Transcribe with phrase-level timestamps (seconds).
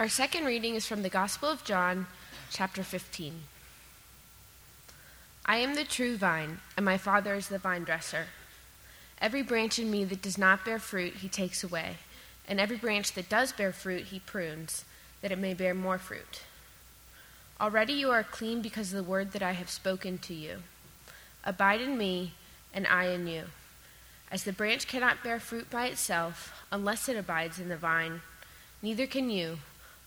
[0.00, 2.06] Our second reading is from the Gospel of John,
[2.48, 3.34] chapter 15.
[5.44, 8.28] I am the true vine, and my Father is the vine dresser.
[9.20, 11.98] Every branch in me that does not bear fruit, he takes away,
[12.48, 14.86] and every branch that does bear fruit, he prunes,
[15.20, 16.44] that it may bear more fruit.
[17.60, 20.62] Already you are clean because of the word that I have spoken to you.
[21.44, 22.32] Abide in me,
[22.72, 23.42] and I in you.
[24.32, 28.22] As the branch cannot bear fruit by itself unless it abides in the vine,
[28.80, 29.58] neither can you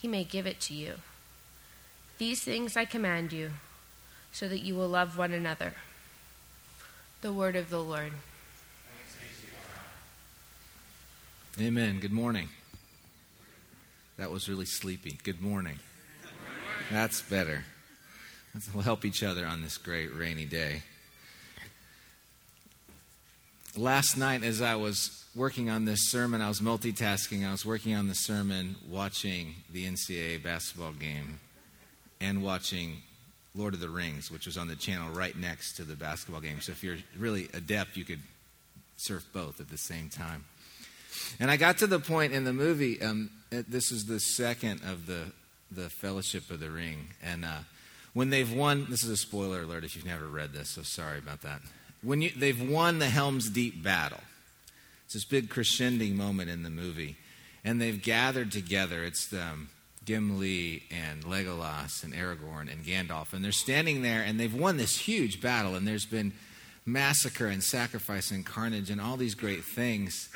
[0.00, 0.94] he may give it to you.
[2.18, 3.50] These things I command you,
[4.32, 5.74] so that you will love one another.
[7.20, 8.12] The word of the Lord.
[11.60, 12.00] Amen.
[12.00, 12.50] Good morning.
[14.18, 15.18] That was really sleepy.
[15.22, 15.78] Good morning.
[16.90, 17.64] That's better.
[18.72, 20.82] We'll help each other on this great rainy day.
[23.76, 27.46] Last night, as I was working on this sermon, I was multitasking.
[27.46, 31.38] I was working on the sermon, watching the NCAA basketball game,
[32.20, 33.02] and watching
[33.54, 36.60] Lord of the Rings, which was on the channel right next to the basketball game.
[36.60, 38.20] So if you're really adept, you could
[38.96, 40.44] surf both at the same time.
[41.38, 43.00] And I got to the point in the movie.
[43.02, 45.32] Um, this is the second of the
[45.70, 47.58] the Fellowship of the Ring, and uh,
[48.14, 51.18] when they've won, this is a spoiler alert if you've never read this, so sorry
[51.18, 51.60] about that.
[52.02, 54.20] When you, they've won the Helm's Deep battle,
[55.06, 57.16] it's this big crescending moment in the movie.
[57.64, 59.04] And they've gathered together.
[59.04, 59.68] It's um,
[60.04, 63.32] Gimli and Legolas and Aragorn and Gandalf.
[63.32, 65.76] And they're standing there and they've won this huge battle.
[65.76, 66.32] And there's been
[66.84, 70.28] massacre and sacrifice and carnage and all these great things.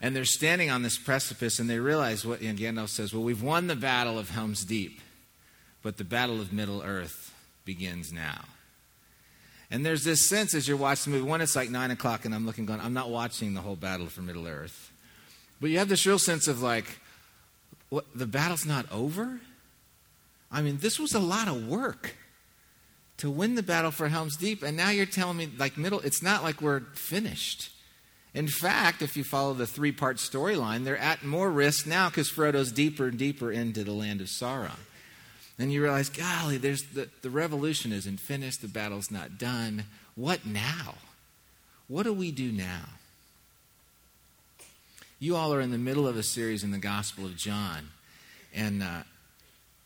[0.00, 3.42] And they're standing on this precipice and they realize what and Gandalf says, Well, we've
[3.42, 5.02] won the battle of Helm's Deep,
[5.82, 7.34] but the battle of Middle Earth
[7.66, 8.44] begins now.
[9.70, 12.34] And there's this sense as you're watching the movie, one, it's like 9 o'clock, and
[12.34, 14.92] I'm looking, going, I'm not watching the whole battle for Middle Earth.
[15.60, 17.00] But you have this real sense of like,
[17.88, 19.40] what, the battle's not over?
[20.52, 22.14] I mean, this was a lot of work
[23.18, 26.22] to win the battle for Helm's Deep, and now you're telling me, like, middle, it's
[26.22, 27.70] not like we're finished.
[28.34, 32.28] In fact, if you follow the three part storyline, they're at more risk now because
[32.28, 34.78] Frodo's deeper and deeper into the land of Sauron.
[35.56, 39.84] Then you realize, golly, there's the, the revolution isn't finished, the battle's not done.
[40.14, 40.96] What now?
[41.88, 42.84] What do we do now?
[45.18, 47.88] You all are in the middle of a series in the Gospel of John.
[48.54, 49.02] And uh,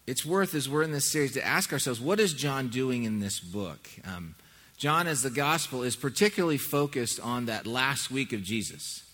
[0.07, 3.21] it's worth, as we're in this series, to ask ourselves what is John doing in
[3.21, 3.89] this book?
[4.05, 4.35] Um,
[4.77, 9.05] John, as the Gospel, is particularly focused on that last week of Jesus.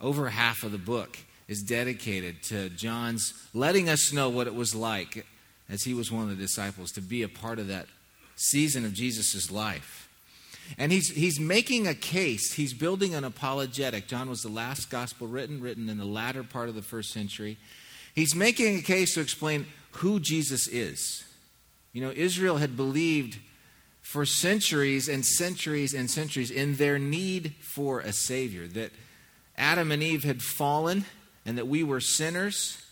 [0.00, 4.74] Over half of the book is dedicated to John's letting us know what it was
[4.74, 5.26] like
[5.70, 7.86] as he was one of the disciples, to be a part of that
[8.36, 10.08] season of Jesus' life.
[10.78, 12.52] And he's, he's making a case.
[12.52, 14.06] He's building an apologetic.
[14.06, 17.56] John was the last gospel written, written in the latter part of the first century.
[18.14, 21.24] He's making a case to explain who Jesus is.
[21.92, 23.38] You know, Israel had believed
[24.00, 28.92] for centuries and centuries and centuries in their need for a Savior, that
[29.56, 31.04] Adam and Eve had fallen
[31.44, 32.84] and that we were sinners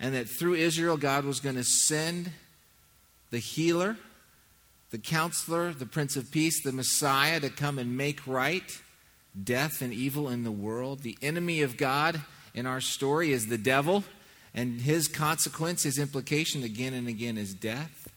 [0.00, 2.30] and that through Israel, God was going to send
[3.30, 3.96] the healer,
[4.90, 8.80] the counselor, the Prince of Peace, the Messiah to come and make right
[9.44, 11.00] death and evil in the world.
[11.02, 12.22] The enemy of God
[12.54, 14.04] in our story is the devil,
[14.54, 18.08] And his consequence, his implication again and again is death.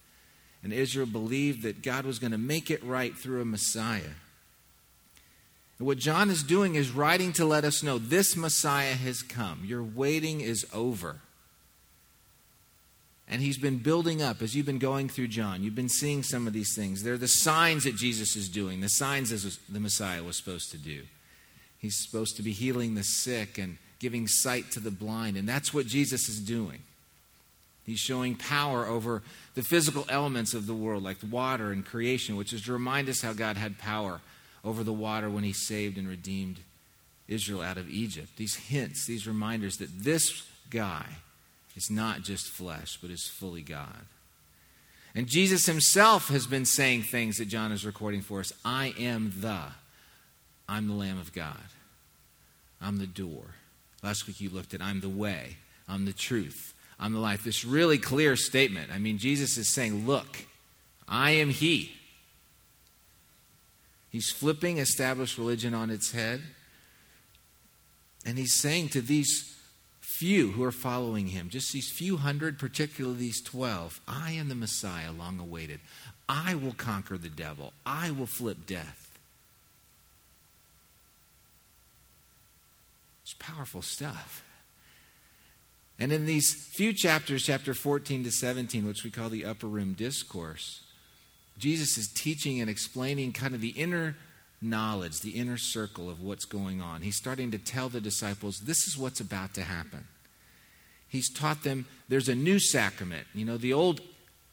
[0.63, 4.15] And Israel believed that God was going to make it right through a Messiah.
[5.77, 9.61] What John is doing is writing to let us know this Messiah has come.
[9.65, 11.21] Your waiting is over.
[13.31, 15.63] And he's been building up as you've been going through John.
[15.63, 17.01] You've been seeing some of these things.
[17.01, 20.77] They're the signs that Jesus is doing, the signs as the Messiah was supposed to
[20.77, 21.03] do.
[21.79, 25.37] He's supposed to be healing the sick and giving sight to the blind.
[25.37, 26.79] And that's what Jesus is doing.
[27.85, 29.23] He's showing power over
[29.55, 33.21] the physical elements of the world, like water and creation, which is to remind us
[33.21, 34.19] how God had power
[34.63, 36.59] over the water when he saved and redeemed
[37.27, 38.29] Israel out of Egypt.
[38.35, 41.05] These hints, these reminders that this guy
[41.75, 44.06] is not just flesh, but is fully God.
[45.13, 49.33] And Jesus himself has been saying things that John is recording for us I am
[49.39, 49.59] the,
[50.68, 51.57] I'm the Lamb of God,
[52.81, 53.56] I'm the door.
[54.03, 55.57] Last week you looked at I'm the way,
[55.88, 57.44] I'm the truth, I'm the life.
[57.44, 58.91] This really clear statement.
[58.91, 60.45] I mean, Jesus is saying, Look,
[61.07, 61.94] I am He.
[64.12, 66.41] He's flipping established religion on its head.
[68.25, 69.56] And he's saying to these
[70.21, 74.56] few who are following him, just these few hundred, particularly these 12, I am the
[74.56, 75.79] Messiah long awaited.
[76.29, 79.18] I will conquer the devil, I will flip death.
[83.23, 84.44] It's powerful stuff.
[85.97, 89.94] And in these few chapters, chapter 14 to 17, which we call the upper room
[89.94, 90.83] discourse,
[91.57, 94.15] Jesus is teaching and explaining kind of the inner
[94.62, 97.01] knowledge, the inner circle of what's going on.
[97.01, 100.06] He's starting to tell the disciples this is what's about to happen.
[101.11, 103.27] He's taught them there's a new sacrament.
[103.35, 103.99] You know, the Old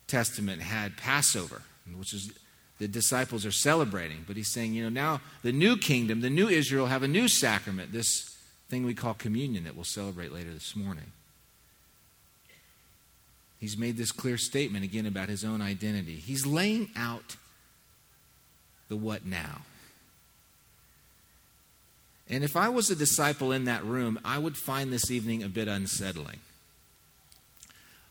[0.08, 1.62] Testament had Passover,
[1.96, 2.32] which is
[2.80, 6.48] the disciples are celebrating, but he's saying, you know, now the new kingdom, the new
[6.48, 8.36] Israel have a new sacrament, this
[8.68, 11.12] thing we call communion that we'll celebrate later this morning.
[13.60, 16.16] He's made this clear statement again about his own identity.
[16.16, 17.36] He's laying out
[18.88, 19.62] the what now.
[22.28, 25.48] And if I was a disciple in that room, I would find this evening a
[25.48, 26.40] bit unsettling.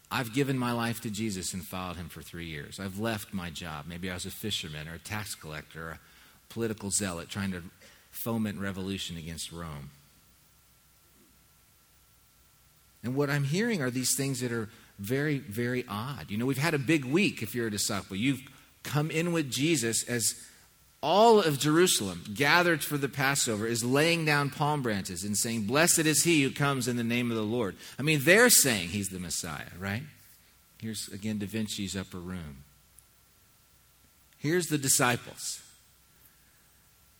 [0.09, 2.79] I've given my life to Jesus and followed him for three years.
[2.79, 3.85] I've left my job.
[3.87, 5.99] Maybe I was a fisherman or a tax collector or a
[6.49, 7.63] political zealot trying to
[8.09, 9.89] foment revolution against Rome.
[13.03, 16.27] And what I'm hearing are these things that are very, very odd.
[16.29, 18.15] You know, we've had a big week if you're a disciple.
[18.15, 18.41] You've
[18.83, 20.35] come in with Jesus as
[21.01, 25.99] all of Jerusalem gathered for the Passover is laying down palm branches and saying, Blessed
[25.99, 27.75] is he who comes in the name of the Lord.
[27.99, 30.03] I mean, they're saying he's the Messiah, right?
[30.81, 32.63] Here's again Da Vinci's upper room.
[34.39, 35.61] Here's the disciples.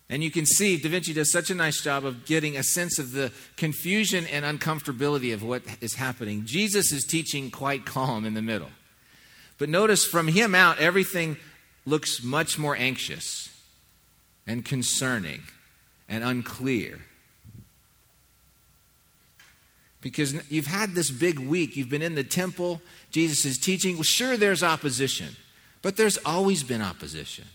[0.09, 2.97] And you can see Da Vinci does such a nice job of getting a sense
[2.97, 6.45] of the confusion and uncomfortability of what is happening.
[6.45, 8.69] Jesus is teaching quite calm in the middle.
[9.59, 11.37] But notice from him out, everything
[11.85, 13.49] looks much more anxious
[14.47, 15.41] and concerning
[16.09, 16.99] and unclear.
[20.01, 23.95] Because you've had this big week, you've been in the temple, Jesus is teaching.
[23.95, 25.35] Well, sure, there's opposition,
[25.81, 27.45] but there's always been opposition.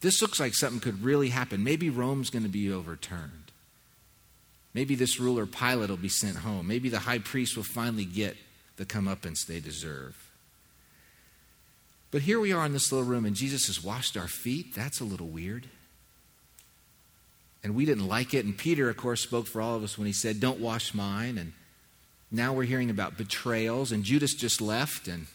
[0.00, 1.64] This looks like something could really happen.
[1.64, 3.52] Maybe Rome's going to be overturned.
[4.74, 6.66] Maybe this ruler Pilate will be sent home.
[6.66, 8.36] Maybe the high priest will finally get
[8.76, 10.23] the comeuppance they deserve.
[12.14, 14.72] But here we are in this little room, and Jesus has washed our feet.
[14.72, 15.66] That's a little weird.
[17.64, 18.44] And we didn't like it.
[18.44, 21.38] And Peter, of course, spoke for all of us when he said, Don't wash mine.
[21.38, 21.54] And
[22.30, 25.26] now we're hearing about betrayals, and Judas just left, and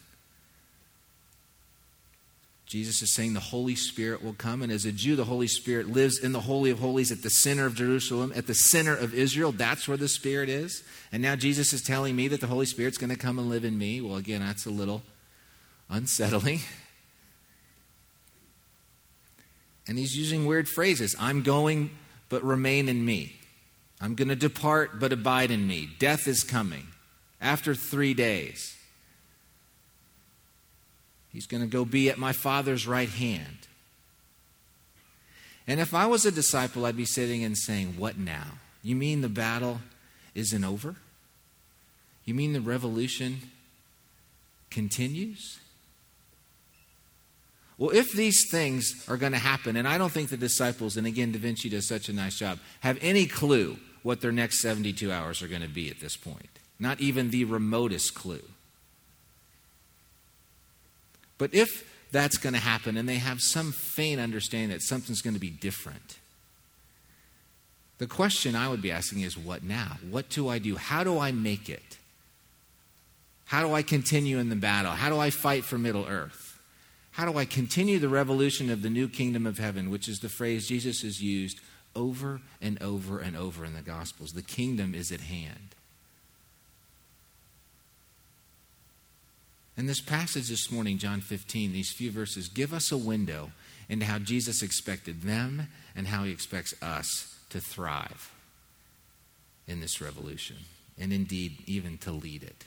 [2.65, 4.61] Jesus is saying the Holy Spirit will come.
[4.61, 7.29] And as a Jew, the Holy Spirit lives in the Holy of Holies at the
[7.29, 9.51] center of Jerusalem, at the center of Israel.
[9.51, 10.81] That's where the Spirit is.
[11.11, 13.65] And now Jesus is telling me that the Holy Spirit's going to come and live
[13.65, 13.99] in me.
[13.99, 15.01] Well, again, that's a little
[15.89, 16.59] unsettling.
[19.87, 21.89] And he's using weird phrases I'm going,
[22.29, 23.33] but remain in me.
[23.99, 25.89] I'm going to depart, but abide in me.
[25.99, 26.87] Death is coming
[27.41, 28.77] after three days.
[31.33, 33.67] He's going to go be at my Father's right hand.
[35.67, 38.45] And if I was a disciple, I'd be sitting and saying, What now?
[38.81, 39.81] You mean the battle
[40.33, 40.95] isn't over?
[42.25, 43.51] You mean the revolution
[44.71, 45.58] continues?
[47.79, 51.07] Well, if these things are going to happen, and I don't think the disciples, and
[51.07, 55.09] again, Da Vinci does such a nice job, have any clue what their next 72
[55.09, 56.49] hours are going to be at this point.
[56.77, 58.43] Not even the remotest clue.
[61.37, 65.35] But if that's going to happen and they have some faint understanding that something's going
[65.35, 66.19] to be different,
[67.97, 69.97] the question I would be asking is what now?
[70.09, 70.75] What do I do?
[70.75, 71.97] How do I make it
[73.45, 74.91] How do I continue in the battle?
[74.91, 76.48] How do I fight for Middle Earth?
[77.19, 80.29] How do I continue the revolution of the new kingdom of heaven, which is the
[80.29, 81.59] phrase Jesus has used
[81.93, 84.31] over and over and over in the Gospels?
[84.31, 85.75] The kingdom is at hand.
[89.75, 93.51] And this passage this morning, John 15, these few verses, give us a window
[93.89, 98.31] into how Jesus expected them and how he expects us to thrive
[99.67, 100.55] in this revolution,
[100.97, 102.63] and indeed, even to lead it.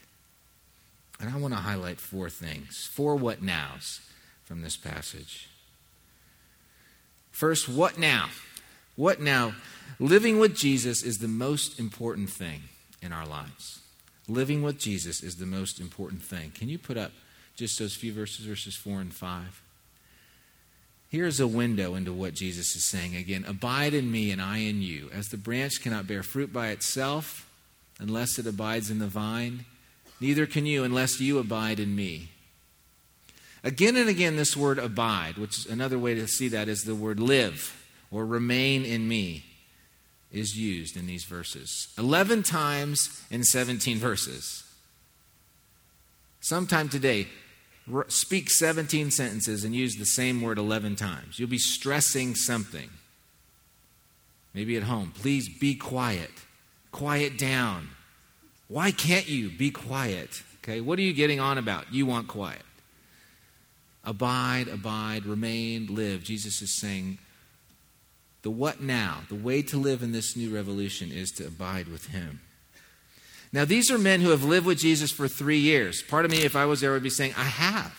[1.18, 4.02] And I want to highlight four things, four what nows
[4.52, 5.48] from this passage.
[7.30, 8.28] First, what now?
[8.96, 9.54] What now?
[9.98, 12.64] Living with Jesus is the most important thing
[13.00, 13.80] in our lives.
[14.28, 16.50] Living with Jesus is the most important thing.
[16.50, 17.12] Can you put up
[17.56, 19.62] just those few verses, verses 4 and 5?
[21.08, 24.82] Here's a window into what Jesus is saying again Abide in me, and I in
[24.82, 25.08] you.
[25.14, 27.48] As the branch cannot bear fruit by itself
[27.98, 29.64] unless it abides in the vine,
[30.20, 32.28] neither can you unless you abide in me.
[33.64, 36.94] Again and again, this word abide, which is another way to see that is the
[36.94, 37.78] word live
[38.10, 39.44] or remain in me,
[40.32, 41.88] is used in these verses.
[41.96, 44.64] 11 times in 17 verses.
[46.40, 47.28] Sometime today,
[48.08, 51.38] speak 17 sentences and use the same word 11 times.
[51.38, 52.90] You'll be stressing something.
[54.54, 55.12] Maybe at home.
[55.14, 56.30] Please be quiet.
[56.90, 57.88] Quiet down.
[58.68, 60.42] Why can't you be quiet?
[60.62, 61.92] Okay, what are you getting on about?
[61.92, 62.62] You want quiet.
[64.04, 66.24] Abide, abide, remain, live.
[66.24, 67.18] Jesus is saying,
[68.42, 72.06] the what now, the way to live in this new revolution is to abide with
[72.06, 72.40] Him.
[73.52, 76.02] Now, these are men who have lived with Jesus for three years.
[76.02, 77.94] Part of me, if I was there, would be saying, I have.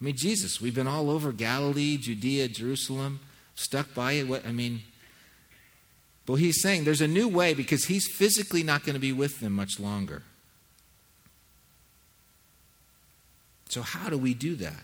[0.00, 3.20] I mean, Jesus, we've been all over Galilee, Judea, Jerusalem,
[3.54, 4.28] stuck by it.
[4.28, 4.82] What, I mean,
[6.26, 9.40] but he's saying there's a new way because he's physically not going to be with
[9.40, 10.22] them much longer.
[13.68, 14.82] So, how do we do that?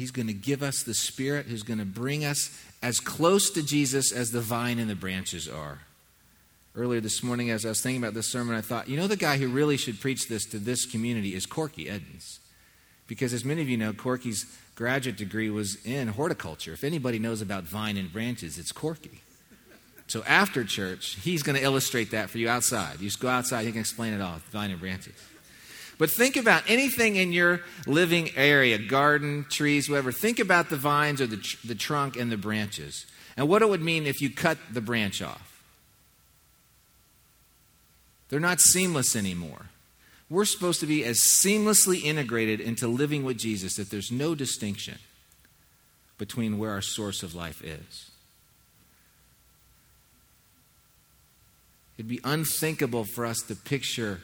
[0.00, 3.62] He's going to give us the Spirit who's going to bring us as close to
[3.62, 5.80] Jesus as the vine and the branches are.
[6.74, 9.14] Earlier this morning, as I was thinking about this sermon, I thought, you know, the
[9.14, 12.40] guy who really should preach this to this community is Corky Edens.
[13.08, 16.72] Because as many of you know, Corky's graduate degree was in horticulture.
[16.72, 19.20] If anybody knows about vine and branches, it's Corky.
[20.06, 23.00] So after church, he's going to illustrate that for you outside.
[23.00, 25.12] You just go outside, he can explain it all vine and branches.
[26.00, 30.10] But think about anything in your living area garden, trees, whatever.
[30.10, 33.04] Think about the vines or the, tr- the trunk and the branches
[33.36, 35.62] and what it would mean if you cut the branch off.
[38.30, 39.66] They're not seamless anymore.
[40.30, 44.96] We're supposed to be as seamlessly integrated into living with Jesus that there's no distinction
[46.16, 48.10] between where our source of life is.
[51.98, 54.22] It'd be unthinkable for us to picture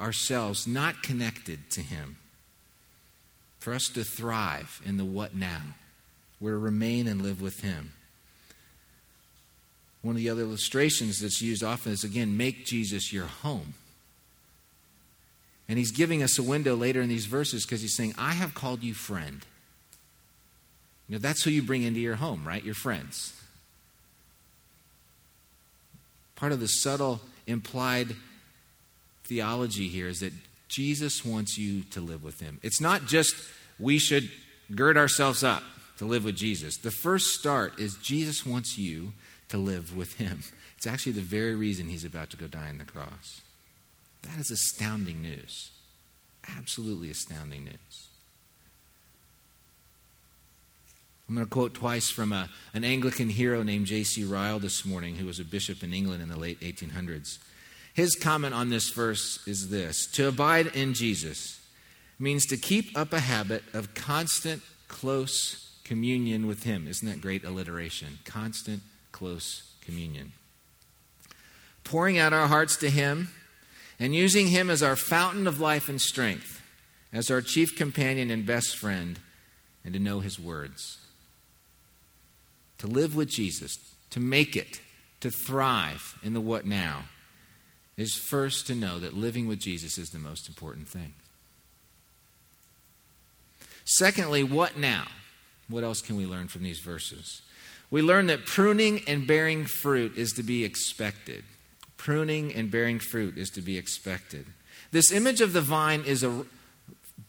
[0.00, 2.16] ourselves not connected to Him.
[3.58, 5.62] For us to thrive in the what now,
[6.38, 7.92] where to remain and live with Him.
[10.02, 13.74] One of the other illustrations that's used often is again, make Jesus your home.
[15.68, 18.54] And he's giving us a window later in these verses because he's saying, I have
[18.54, 19.44] called you friend.
[21.08, 22.64] You know, that's who you bring into your home, right?
[22.64, 23.34] Your friends.
[26.36, 28.14] Part of the subtle implied
[29.28, 30.32] theology here is that
[30.68, 32.58] Jesus wants you to live with him.
[32.62, 33.34] It's not just
[33.78, 34.30] we should
[34.74, 35.62] gird ourselves up
[35.98, 36.76] to live with Jesus.
[36.78, 39.12] The first start is Jesus wants you
[39.48, 40.42] to live with him.
[40.76, 43.40] It's actually the very reason he's about to go die on the cross.
[44.22, 45.70] That is astounding news.
[46.56, 48.08] Absolutely astounding news.
[51.28, 54.24] I'm going to quote twice from a, an Anglican hero named J.C.
[54.24, 57.38] Ryle this morning, who was a bishop in England in the late 1800s.
[57.98, 61.58] His comment on this verse is this To abide in Jesus
[62.16, 66.86] means to keep up a habit of constant, close communion with Him.
[66.86, 68.20] Isn't that great alliteration?
[68.24, 70.30] Constant, close communion.
[71.82, 73.30] Pouring out our hearts to Him
[73.98, 76.62] and using Him as our fountain of life and strength,
[77.12, 79.18] as our chief companion and best friend,
[79.84, 80.98] and to know His words.
[82.78, 83.76] To live with Jesus,
[84.10, 84.80] to make it,
[85.18, 87.06] to thrive in the what now
[87.98, 91.12] is first to know that living with Jesus is the most important thing.
[93.84, 95.08] Secondly, what now?
[95.68, 97.42] What else can we learn from these verses?
[97.90, 101.44] We learn that pruning and bearing fruit is to be expected.
[101.96, 104.46] Pruning and bearing fruit is to be expected.
[104.92, 106.44] This image of the vine is a,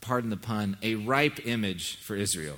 [0.02, 2.58] pardon the pun, a ripe image for Israel.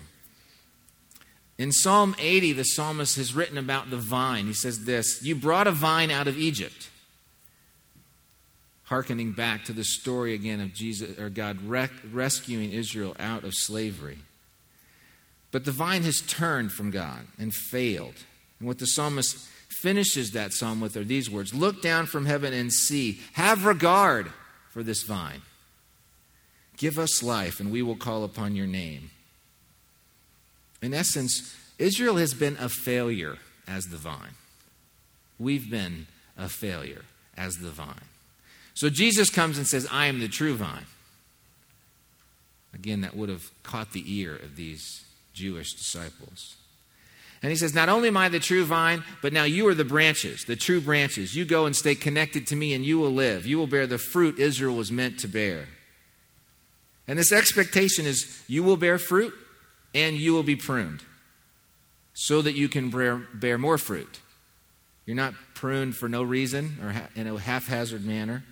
[1.57, 4.47] In Psalm 80, the psalmist has written about the vine.
[4.47, 6.89] He says this You brought a vine out of Egypt
[8.91, 13.53] hearkening back to the story again of Jesus or God rec- rescuing Israel out of
[13.53, 14.17] slavery.
[15.49, 18.15] But the vine has turned from God and failed.
[18.59, 19.37] And what the psalmist
[19.69, 24.29] finishes that psalm with are these words Look down from heaven and see, have regard
[24.71, 25.41] for this vine.
[26.75, 29.09] Give us life, and we will call upon your name.
[30.81, 33.37] In essence, Israel has been a failure
[33.69, 34.35] as the vine.
[35.39, 36.07] We've been
[36.37, 37.03] a failure
[37.37, 38.10] as the vine.
[38.73, 40.85] So Jesus comes and says, I am the true vine.
[42.73, 46.55] Again, that would have caught the ear of these Jewish disciples.
[47.43, 49.83] And he says, Not only am I the true vine, but now you are the
[49.83, 51.35] branches, the true branches.
[51.35, 53.45] You go and stay connected to me, and you will live.
[53.45, 55.67] You will bear the fruit Israel was meant to bear.
[57.07, 59.33] And this expectation is you will bear fruit
[59.93, 61.03] and you will be pruned
[62.13, 64.19] so that you can bear, bear more fruit.
[65.05, 68.43] You're not pruned for no reason or in a haphazard manner.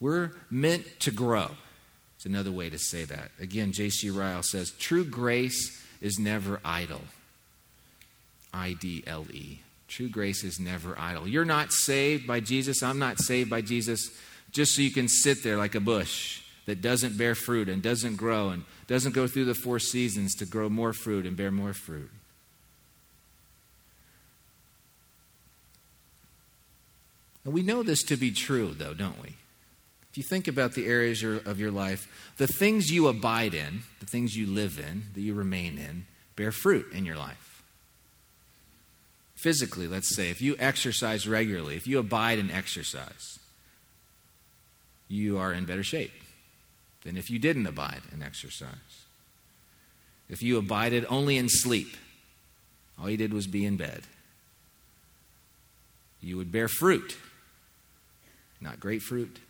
[0.00, 1.50] We're meant to grow.
[2.16, 3.30] It's another way to say that.
[3.40, 4.10] Again, J.C.
[4.10, 7.02] Ryle says true grace is never idle.
[8.52, 9.60] I D L E.
[9.88, 11.28] True grace is never idle.
[11.28, 12.82] You're not saved by Jesus.
[12.82, 14.10] I'm not saved by Jesus
[14.50, 18.16] just so you can sit there like a bush that doesn't bear fruit and doesn't
[18.16, 21.72] grow and doesn't go through the four seasons to grow more fruit and bear more
[21.72, 22.10] fruit.
[27.44, 29.36] And we know this to be true, though, don't we?
[30.16, 32.08] If you think about the areas of your life,
[32.38, 36.06] the things you abide in, the things you live in, that you remain in,
[36.36, 37.62] bear fruit in your life.
[39.34, 43.38] Physically, let's say, if you exercise regularly, if you abide in exercise,
[45.06, 46.14] you are in better shape
[47.04, 48.70] than if you didn't abide in exercise.
[50.30, 51.94] If you abided only in sleep,
[52.98, 54.00] all you did was be in bed,
[56.22, 57.18] you would bear fruit.
[58.62, 59.40] Not grapefruit,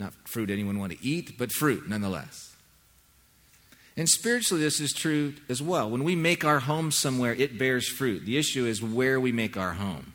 [0.00, 2.56] not fruit anyone want to eat, but fruit nonetheless.
[3.96, 5.90] And spiritually, this is true as well.
[5.90, 8.24] When we make our home somewhere, it bears fruit.
[8.24, 10.14] The issue is where we make our home.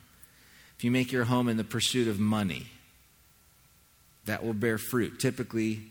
[0.77, 2.67] If you make your home in the pursuit of money,
[4.25, 5.19] that will bear fruit.
[5.19, 5.83] Typically,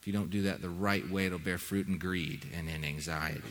[0.00, 2.84] if you don't do that the right way, it'll bear fruit in greed and in
[2.84, 3.42] anxiety.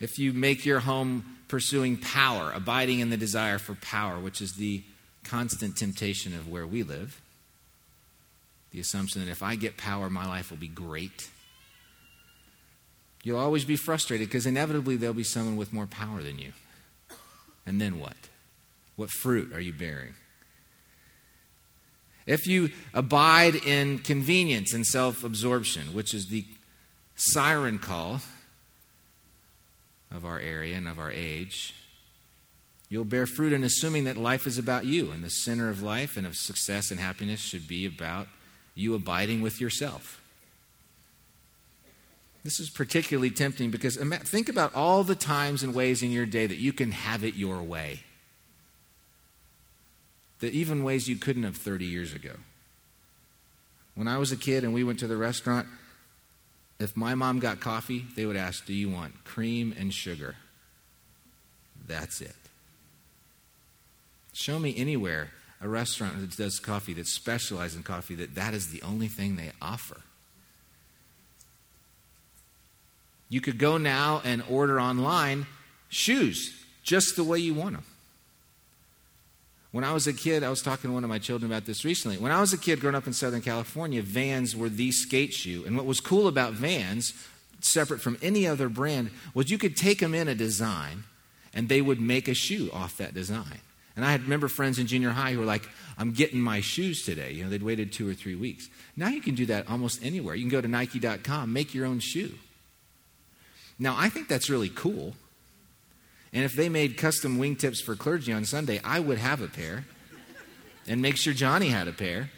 [0.00, 4.54] If you make your home pursuing power, abiding in the desire for power, which is
[4.54, 4.82] the
[5.24, 7.20] constant temptation of where we live,
[8.72, 11.28] the assumption that if I get power, my life will be great.
[13.22, 16.52] You'll always be frustrated because inevitably there'll be someone with more power than you.
[17.66, 18.16] And then what?
[18.96, 20.14] What fruit are you bearing?
[22.26, 26.44] If you abide in convenience and self absorption, which is the
[27.16, 28.20] siren call
[30.10, 31.74] of our area and of our age,
[32.90, 36.18] you'll bear fruit in assuming that life is about you, and the center of life
[36.18, 38.28] and of success and happiness should be about
[38.74, 40.20] you abiding with yourself.
[42.44, 46.46] This is particularly tempting because think about all the times and ways in your day
[46.46, 48.00] that you can have it your way
[50.40, 52.32] that even ways you couldn't have 30 years ago.
[53.94, 55.68] When I was a kid and we went to the restaurant,
[56.78, 60.36] if my mom got coffee, they would ask, Do you want cream and sugar?
[61.86, 62.34] That's it.
[64.32, 68.68] Show me anywhere a restaurant that does coffee, that specializes in coffee, that that is
[68.68, 70.00] the only thing they offer.
[73.28, 75.46] You could go now and order online
[75.88, 77.84] shoes just the way you want them.
[79.72, 81.84] When I was a kid, I was talking to one of my children about this
[81.84, 82.18] recently.
[82.18, 85.62] When I was a kid growing up in Southern California, vans were the skate shoe.
[85.64, 87.12] And what was cool about vans,
[87.60, 91.04] separate from any other brand, was you could take them in a design
[91.54, 93.60] and they would make a shoe off that design.
[94.00, 97.04] And I had remember friends in junior high who were like, I'm getting my shoes
[97.04, 97.32] today.
[97.32, 98.70] You know, they'd waited two or three weeks.
[98.96, 100.34] Now you can do that almost anywhere.
[100.34, 102.32] You can go to Nike.com, make your own shoe.
[103.78, 105.16] Now, I think that's really cool.
[106.32, 109.84] And if they made custom wingtips for clergy on Sunday, I would have a pair
[110.88, 112.30] and make sure Johnny had a pair.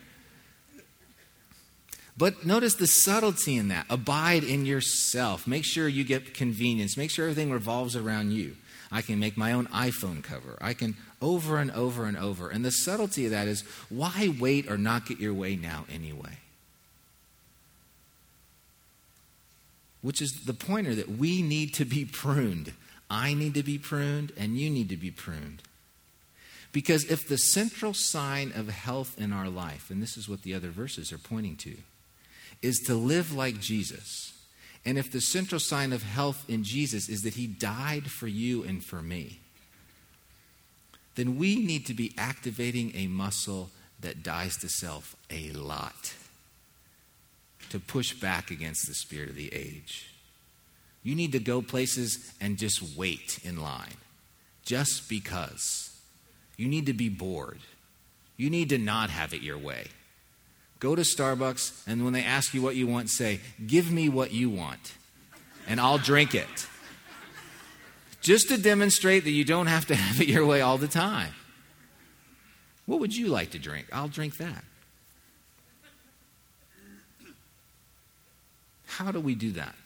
[2.16, 3.86] But notice the subtlety in that.
[3.88, 5.46] Abide in yourself.
[5.46, 6.96] Make sure you get convenience.
[6.96, 8.56] Make sure everything revolves around you.
[8.92, 10.58] I can make my own iPhone cover.
[10.60, 12.50] I can over and over and over.
[12.50, 16.38] And the subtlety of that is why wait or not get your way now anyway?
[20.02, 22.74] Which is the pointer that we need to be pruned.
[23.08, 25.62] I need to be pruned and you need to be pruned.
[26.70, 30.54] Because if the central sign of health in our life, and this is what the
[30.54, 31.76] other verses are pointing to,
[32.60, 34.31] is to live like Jesus,
[34.84, 38.64] and if the central sign of health in Jesus is that he died for you
[38.64, 39.40] and for me,
[41.14, 46.14] then we need to be activating a muscle that dies to self a lot
[47.70, 50.12] to push back against the spirit of the age.
[51.02, 53.96] You need to go places and just wait in line
[54.64, 55.90] just because.
[56.56, 57.60] You need to be bored.
[58.36, 59.86] You need to not have it your way.
[60.82, 64.32] Go to Starbucks, and when they ask you what you want, say, Give me what
[64.32, 64.94] you want,
[65.68, 66.66] and I'll drink it.
[68.20, 71.34] Just to demonstrate that you don't have to have it your way all the time.
[72.86, 73.86] What would you like to drink?
[73.92, 74.64] I'll drink that.
[78.86, 79.76] How do we do that?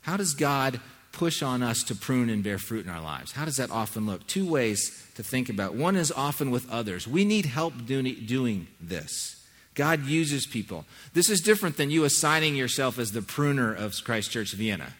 [0.00, 0.80] How does God
[1.12, 3.32] push on us to prune and bear fruit in our lives?
[3.32, 4.26] How does that often look?
[4.26, 5.74] Two ways to think about.
[5.74, 7.06] One is often with others.
[7.06, 9.35] We need help doing this.
[9.76, 10.84] God uses people.
[11.12, 14.94] This is different than you assigning yourself as the pruner of Christ Church Vienna.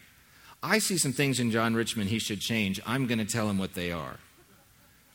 [0.63, 2.81] I see some things in John Richmond he should change.
[2.87, 4.19] I'm going to tell him what they are.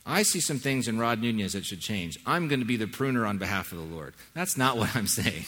[0.04, 2.18] I see some things in Rod Nunez that should change.
[2.26, 4.14] I'm going to be the pruner on behalf of the Lord.
[4.34, 5.44] That's not what I'm saying.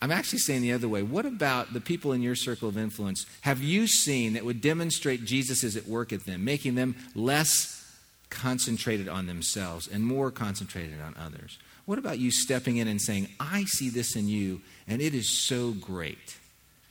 [0.00, 1.02] I'm actually saying the other way.
[1.02, 5.24] What about the people in your circle of influence have you seen that would demonstrate
[5.24, 7.82] Jesus is at work at them, making them less
[8.28, 11.58] concentrated on themselves and more concentrated on others?
[11.86, 15.46] What about you stepping in and saying, I see this in you, and it is
[15.46, 16.36] so great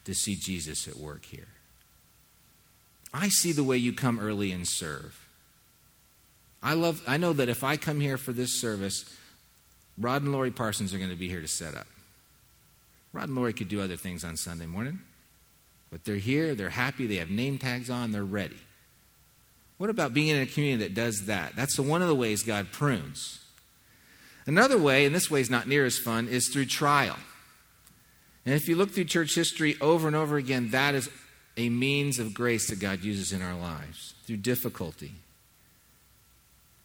[0.06, 1.48] to see Jesus at work here?
[3.14, 5.22] I see the way you come early and serve.
[6.64, 9.06] I love I know that if I come here for this service,
[9.98, 11.88] Rod and Lori Parsons are going to be here to set up.
[13.14, 15.00] Rod and Lori could do other things on Sunday morning,
[15.92, 18.58] but they're here, they're happy, they have name tags on, they're ready.
[19.78, 21.56] What about being in a community that does that?
[21.56, 23.45] That's one of the ways God prunes.
[24.46, 27.18] Another way, and this way is not near as fun, is through trial.
[28.46, 31.10] And if you look through church history over and over again, that is
[31.58, 35.14] a means of grace that God uses in our lives through difficulty.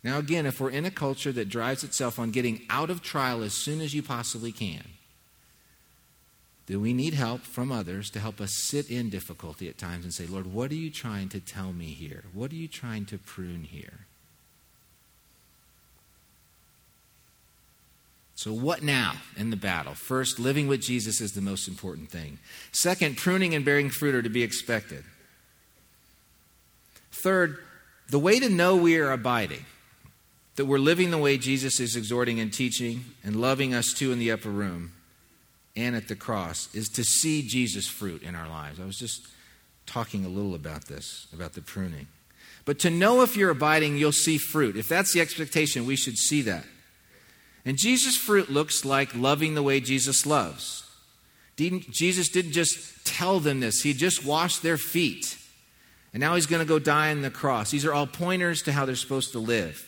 [0.03, 3.43] Now, again, if we're in a culture that drives itself on getting out of trial
[3.43, 4.83] as soon as you possibly can,
[6.67, 10.15] then we need help from others to help us sit in difficulty at times and
[10.15, 12.25] say, Lord, what are you trying to tell me here?
[12.33, 14.07] What are you trying to prune here?
[18.41, 19.93] So, what now in the battle?
[19.93, 22.39] First, living with Jesus is the most important thing.
[22.73, 25.05] Second, pruning and bearing fruit are to be expected.
[27.13, 27.59] Third,
[28.09, 29.67] the way to know we are abiding,
[30.57, 34.19] that we're living the way Jesus is exhorting and teaching and loving us too in
[34.19, 34.93] the upper room,
[35.77, 38.81] and at the cross is to see Jesus' fruit in our lives.
[38.81, 39.21] I was just
[39.85, 42.07] talking a little about this, about the pruning.
[42.65, 44.79] But to know if you're abiding, you'll see fruit.
[44.79, 46.65] If that's the expectation, we should see that.
[47.65, 50.87] And Jesus' fruit looks like loving the way Jesus loves.
[51.57, 55.37] Jesus didn't just tell them this, He just washed their feet.
[56.13, 57.71] And now He's going to go die on the cross.
[57.71, 59.87] These are all pointers to how they're supposed to live.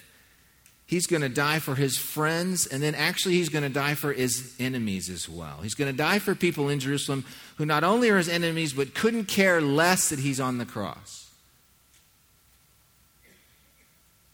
[0.92, 4.12] He's going to die for his friends, and then actually, he's going to die for
[4.12, 5.60] his enemies as well.
[5.62, 7.24] He's going to die for people in Jerusalem
[7.56, 11.30] who not only are his enemies, but couldn't care less that he's on the cross.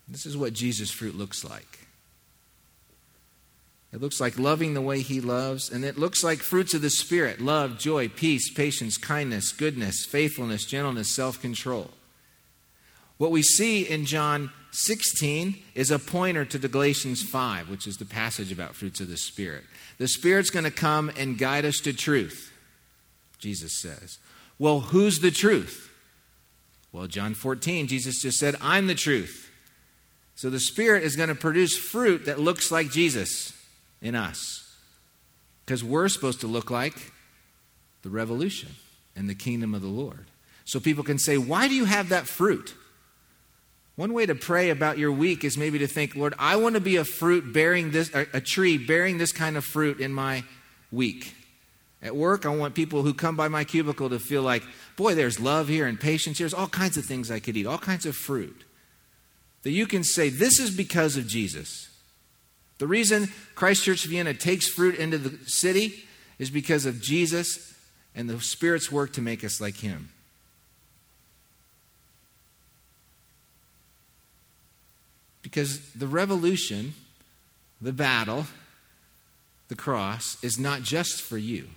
[0.09, 1.78] This is what Jesus' fruit looks like.
[3.91, 6.91] It looks like loving the way he loves, and it looks like fruits of the
[6.91, 11.89] Spirit love, joy, peace, patience, kindness, goodness, faithfulness, gentleness, self control.
[13.17, 17.97] What we see in John 16 is a pointer to the Galatians 5, which is
[17.97, 19.63] the passage about fruits of the Spirit.
[19.97, 22.53] The Spirit's going to come and guide us to truth,
[23.39, 24.19] Jesus says.
[24.59, 25.91] Well, who's the truth?
[26.91, 29.51] Well, John 14, Jesus just said, I'm the truth.
[30.35, 33.53] So the Spirit is going to produce fruit that looks like Jesus
[34.01, 34.77] in us.
[35.65, 37.11] Because we're supposed to look like
[38.01, 38.69] the revolution
[39.15, 40.25] and the kingdom of the Lord.
[40.65, 42.75] So people can say, Why do you have that fruit?
[43.95, 46.81] One way to pray about your week is maybe to think, Lord, I want to
[46.81, 50.45] be a fruit bearing this, a tree bearing this kind of fruit in my
[50.89, 51.35] week.
[52.01, 54.63] At work, I want people who come by my cubicle to feel like,
[54.95, 56.45] boy, there's love here and patience here.
[56.45, 58.63] There's all kinds of things I could eat, all kinds of fruit.
[59.63, 61.88] That you can say, this is because of Jesus.
[62.79, 66.05] The reason Christ Church Vienna takes fruit into the city
[66.39, 67.75] is because of Jesus
[68.15, 70.09] and the Spirit's work to make us like Him.
[75.41, 76.93] Because the revolution,
[77.81, 78.45] the battle,
[79.67, 81.67] the cross is not just for you.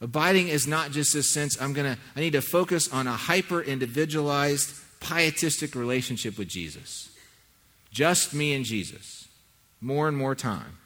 [0.00, 3.12] Abiding is not just this sense I'm going to I need to focus on a
[3.12, 7.10] hyper individualized pietistic relationship with Jesus.
[7.92, 9.19] Just me and Jesus.
[9.80, 10.78] More and more time.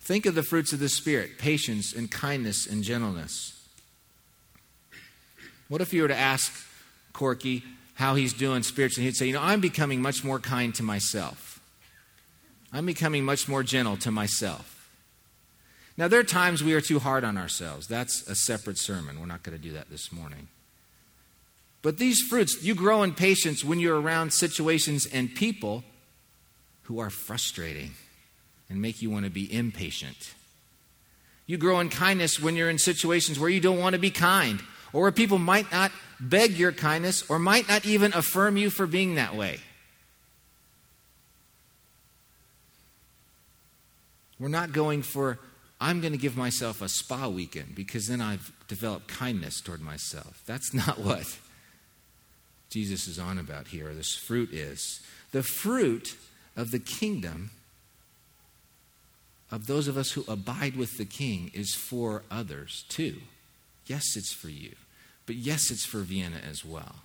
[0.00, 3.54] Think of the fruits of the spirit, patience and kindness and gentleness.
[5.68, 6.52] What if you were to ask
[7.12, 7.62] Corky,
[7.94, 11.60] how he's doing spiritually, he'd say, You know, I'm becoming much more kind to myself.
[12.72, 14.88] I'm becoming much more gentle to myself.
[15.96, 17.88] Now, there are times we are too hard on ourselves.
[17.88, 19.18] That's a separate sermon.
[19.18, 20.46] We're not going to do that this morning.
[21.82, 25.82] But these fruits, you grow in patience when you're around situations and people
[26.88, 27.90] who are frustrating
[28.70, 30.32] and make you want to be impatient.
[31.46, 34.60] You grow in kindness when you're in situations where you don't want to be kind
[34.94, 38.86] or where people might not beg your kindness or might not even affirm you for
[38.86, 39.60] being that way.
[44.40, 45.38] We're not going for,
[45.78, 50.42] I'm going to give myself a spa weekend because then I've developed kindness toward myself.
[50.46, 51.38] That's not what
[52.70, 55.02] Jesus is on about here, this fruit is.
[55.32, 56.16] The fruit
[56.58, 57.50] of the kingdom
[59.50, 63.18] of those of us who abide with the king is for others too.
[63.86, 64.74] Yes, it's for you,
[65.24, 66.96] but yes, it's for Vienna as well.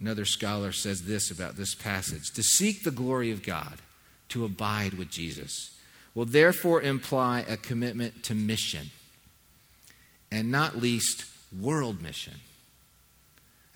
[0.00, 3.82] Another scholar says this about this passage to seek the glory of God,
[4.30, 5.76] to abide with Jesus,
[6.14, 8.92] will therefore imply a commitment to mission,
[10.30, 11.24] and not least
[11.60, 12.34] world mission.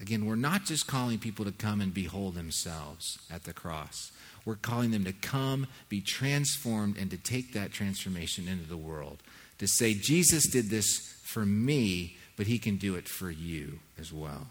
[0.01, 4.11] Again, we're not just calling people to come and behold themselves at the cross.
[4.45, 9.23] We're calling them to come, be transformed, and to take that transformation into the world.
[9.59, 14.13] To say, Jesus did this for me, but he can do it for you as
[14.13, 14.49] well.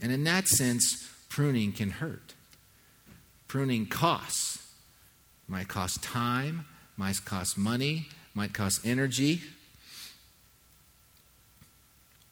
[0.00, 2.34] And in that sense, pruning can hurt.
[3.48, 4.58] Pruning costs.
[5.48, 6.66] Might cost time,
[6.96, 9.40] might cost money, might cost energy.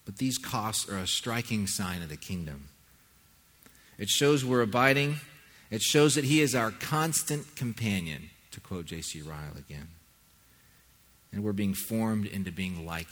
[0.06, 2.68] But these costs are a striking sign of the kingdom.
[3.98, 5.16] It shows we're abiding,
[5.70, 9.20] it shows that He is our constant companion, to quote J.C.
[9.20, 9.88] Ryle again.
[11.32, 13.08] And we're being formed into being like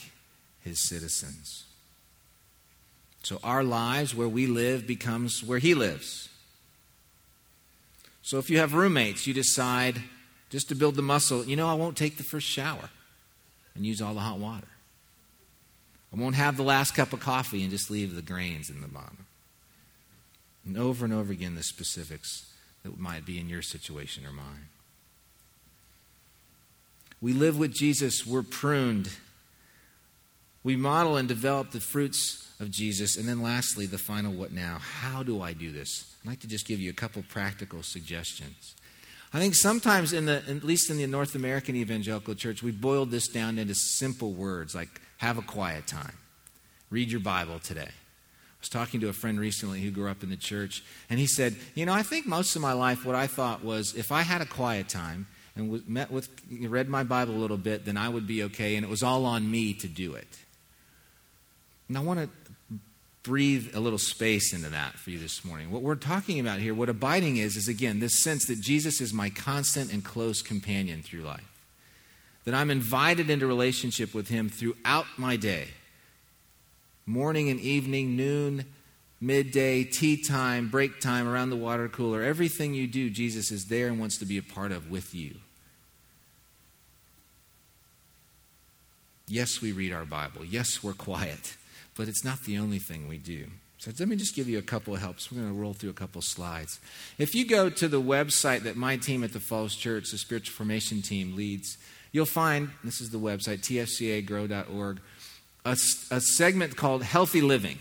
[0.60, 1.64] His citizens.
[3.24, 6.28] So our lives, where we live, becomes where He lives.
[8.22, 10.00] So if you have roommates, you decide
[10.48, 12.90] just to build the muscle, you know, I won't take the first shower
[13.74, 14.68] and use all the hot water.
[16.14, 18.88] I won't have the last cup of coffee and just leave the grains in the
[18.88, 19.26] bottom.
[20.64, 22.52] And over and over again, the specifics
[22.84, 24.68] that might be in your situation or mine.
[27.20, 29.10] We live with Jesus, we're pruned.
[30.62, 33.16] We model and develop the fruits of Jesus.
[33.16, 34.78] And then, lastly, the final what now?
[34.80, 36.14] How do I do this?
[36.22, 38.74] I'd like to just give you a couple practical suggestions.
[39.34, 43.10] I think sometimes, in the, at least in the North American evangelical church, we boiled
[43.10, 46.16] this down into simple words like have a quiet time.
[46.88, 47.80] Read your Bible today.
[47.80, 51.26] I was talking to a friend recently who grew up in the church, and he
[51.26, 54.22] said, You know, I think most of my life what I thought was if I
[54.22, 56.28] had a quiet time and met with,
[56.68, 59.26] read my Bible a little bit, then I would be okay, and it was all
[59.26, 60.28] on me to do it.
[61.88, 62.43] And I want to
[63.24, 65.70] breathe a little space into that for you this morning.
[65.70, 69.12] What we're talking about here, what abiding is, is again this sense that Jesus is
[69.12, 71.50] my constant and close companion through life
[72.44, 75.68] that I'm invited into relationship with Him throughout my day
[77.06, 78.64] morning and evening, noon,
[79.20, 82.22] midday, tea time, break time, around the water cooler.
[82.22, 85.34] Everything you do, Jesus is there and wants to be a part of with you.
[89.26, 90.44] Yes, we read our Bible.
[90.44, 91.56] Yes, we're quiet.
[91.96, 93.46] But it's not the only thing we do.
[93.78, 95.30] So let me just give you a couple of helps.
[95.30, 96.80] We're going to roll through a couple slides.
[97.18, 100.54] If you go to the website that my team at the Falls Church, the spiritual
[100.54, 101.76] formation team, leads,
[102.10, 105.00] you'll find this is the website, tfcagrow.org,
[105.66, 107.78] a, a segment called Healthy Living.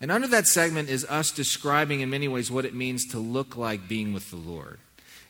[0.00, 3.56] And under that segment is us describing in many ways what it means to look
[3.56, 4.78] like being with the Lord.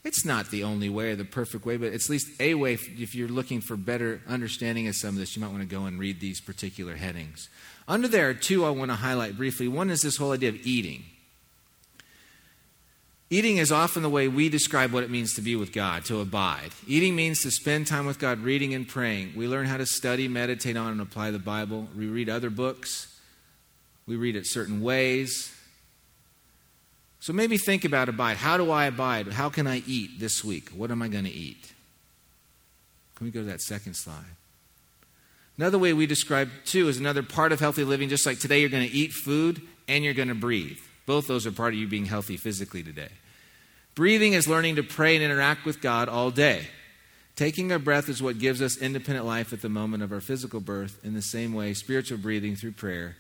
[0.05, 2.75] It's not the only way or the perfect way, but it's at least a way
[2.75, 5.87] if you're looking for better understanding of some of this, you might want to go
[5.87, 7.49] and read these particular headings.
[7.89, 9.67] Under there are two I want to highlight briefly.
[9.67, 11.05] One is this whole idea of eating.
[13.31, 16.21] Eating is often the way we describe what it means to be with God, to
[16.21, 16.71] abide.
[16.87, 19.33] Eating means to spend time with God reading and praying.
[19.35, 21.89] We learn how to study, meditate on, and apply the Bible.
[21.97, 23.19] We read other books.
[24.07, 25.55] We read it certain ways.
[27.21, 28.39] So maybe think about abide.
[28.39, 29.29] How do I abide?
[29.33, 30.71] How can I eat this week?
[30.71, 31.73] What am I going to eat?
[33.17, 34.25] Can we go to that second slide?
[35.59, 38.09] Another way we describe, too, is another part of healthy living.
[38.09, 40.79] Just like today, you're going to eat food and you're going to breathe.
[41.05, 43.09] Both those are part of you being healthy physically today.
[43.97, 46.69] Breathing is learning to pray and interact with God all day.
[47.35, 50.61] Taking our breath is what gives us independent life at the moment of our physical
[50.61, 51.01] birth.
[51.05, 53.17] In the same way, spiritual breathing through prayer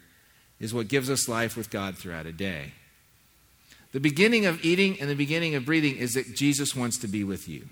[0.61, 2.72] is what gives us life with God throughout a day.
[3.92, 7.24] The beginning of eating and the beginning of breathing is that Jesus wants to be
[7.24, 7.68] with you.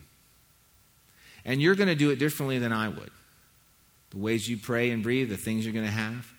[1.44, 3.10] And you're going to do it differently than I would.
[4.16, 6.32] The ways you pray and breathe, the things you're going to have.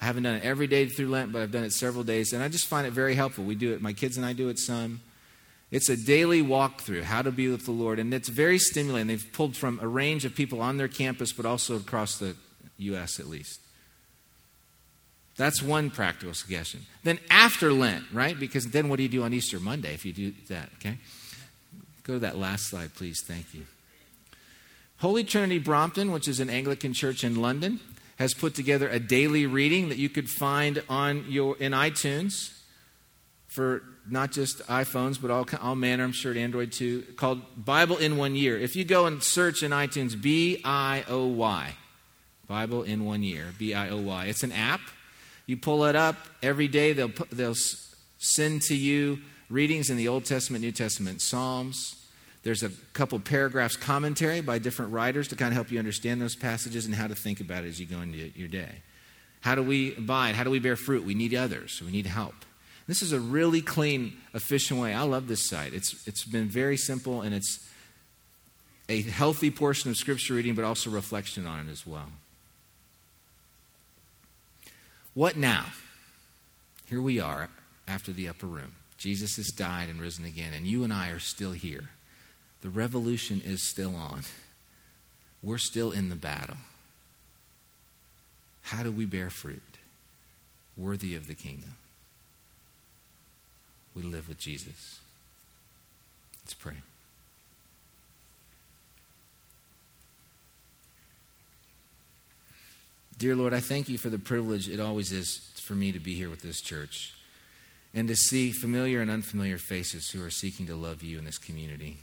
[0.00, 2.40] I haven't done it every day through Lent, but I've done it several days, and
[2.40, 3.42] I just find it very helpful.
[3.42, 5.00] We do it, my kids and I do it some.
[5.74, 9.08] It's a daily walkthrough, how to be with the Lord, and it's very stimulating.
[9.08, 12.36] They've pulled from a range of people on their campus, but also across the
[12.78, 13.18] U.S.
[13.18, 13.58] at least.
[15.36, 16.82] That's one practical suggestion.
[17.02, 18.38] Then after Lent, right?
[18.38, 20.96] Because then what do you do on Easter Monday if you do that, okay?
[22.04, 23.20] Go to that last slide, please.
[23.26, 23.66] Thank you.
[24.98, 27.80] Holy Trinity Brompton, which is an Anglican church in London,
[28.20, 32.52] has put together a daily reading that you could find on your in iTunes
[33.54, 38.16] for not just iPhones, but all, all manner, I'm sure, Android too, called Bible in
[38.16, 38.58] One Year.
[38.58, 41.72] If you go and search in iTunes, B I O Y,
[42.48, 44.80] Bible in One Year, B I O Y, it's an app.
[45.46, 47.54] You pull it up every day, they'll, they'll
[48.18, 51.94] send to you readings in the Old Testament, New Testament, Psalms.
[52.42, 56.34] There's a couple paragraphs commentary by different writers to kind of help you understand those
[56.34, 58.82] passages and how to think about it as you go into your day.
[59.42, 60.34] How do we abide?
[60.34, 61.04] How do we bear fruit?
[61.04, 61.80] We need others.
[61.84, 62.34] We need help.
[62.86, 64.92] This is a really clean, efficient way.
[64.92, 65.72] I love this site.
[65.72, 67.66] It's, it's been very simple and it's
[68.88, 72.12] a healthy portion of scripture reading, but also reflection on it as well.
[75.14, 75.66] What now?
[76.86, 77.48] Here we are
[77.88, 78.72] after the upper room.
[78.98, 81.90] Jesus has died and risen again, and you and I are still here.
[82.60, 84.22] The revolution is still on.
[85.42, 86.56] We're still in the battle.
[88.62, 89.62] How do we bear fruit
[90.76, 91.76] worthy of the kingdom?
[93.94, 95.00] We live with Jesus.
[96.44, 96.74] Let's pray.
[103.16, 106.14] Dear Lord, I thank you for the privilege it always is for me to be
[106.14, 107.14] here with this church
[107.94, 111.38] and to see familiar and unfamiliar faces who are seeking to love you in this
[111.38, 111.98] community.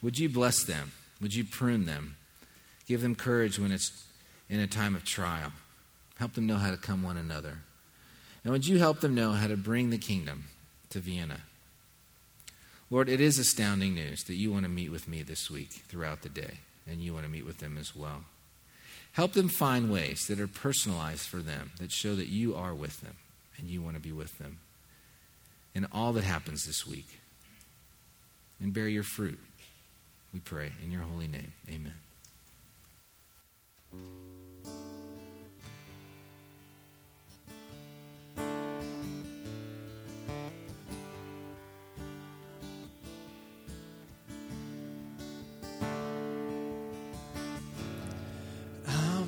[0.00, 0.92] Would you bless them?
[1.20, 2.16] Would you prune them?
[2.88, 4.04] Give them courage when it's
[4.48, 5.52] in a time of trial.
[6.18, 7.58] Help them know how to come one another.
[8.42, 10.44] And would you help them know how to bring the kingdom
[10.92, 11.40] to Vienna?
[12.90, 16.22] Lord, it is astounding news that you want to meet with me this week throughout
[16.22, 18.24] the day, and you want to meet with them as well.
[19.12, 23.00] Help them find ways that are personalized for them, that show that you are with
[23.00, 23.16] them
[23.58, 24.58] and you want to be with them
[25.74, 27.20] in all that happens this week.
[28.60, 29.38] And bear your fruit,
[30.32, 31.52] we pray, in your holy name.
[31.68, 31.94] Amen.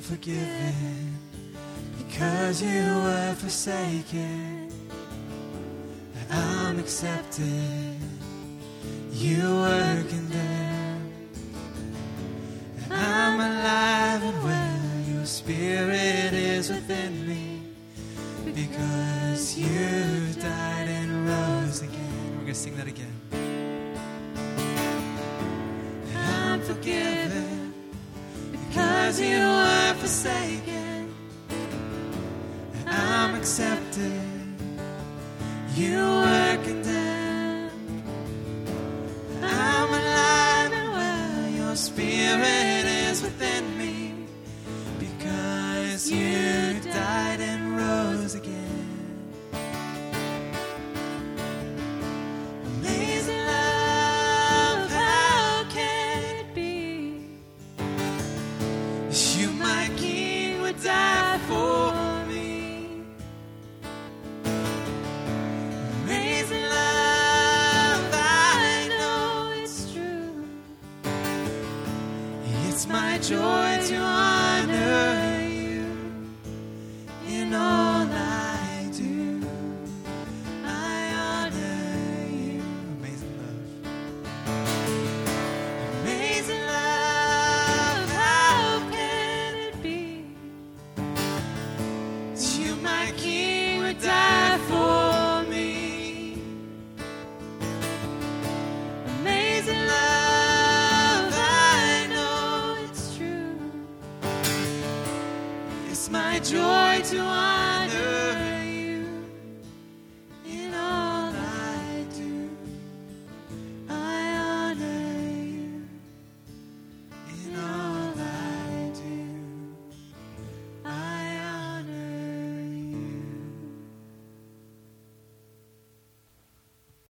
[0.05, 1.17] Forgiven
[1.97, 4.71] because you were forsaken.
[6.29, 7.97] I'm accepted.
[9.11, 11.11] You were condemned.
[12.91, 15.15] I'm alive and well.
[15.15, 17.61] Your spirit is within me
[18.53, 22.29] because you died and rose again.
[22.33, 23.04] We're going to sing that again.
[30.25, 30.74] Forsaken.
[73.29, 73.54] Joy